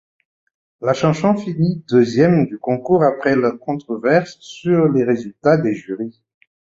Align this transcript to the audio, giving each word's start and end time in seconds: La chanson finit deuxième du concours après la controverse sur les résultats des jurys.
La 0.81 0.95
chanson 0.95 1.37
finit 1.37 1.85
deuxième 1.87 2.47
du 2.47 2.57
concours 2.57 3.03
après 3.03 3.35
la 3.35 3.51
controverse 3.51 4.35
sur 4.39 4.87
les 4.89 5.03
résultats 5.03 5.57
des 5.57 5.75
jurys. 5.75 6.23